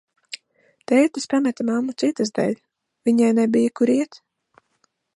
Tētis 0.91 1.29
pameta 1.33 1.67
mammu 1.69 1.95
citas 2.05 2.33
dēļ, 2.39 2.57
viņai 3.11 3.31
nebija, 3.41 3.79
kur 3.81 3.97
iet. 4.01 4.23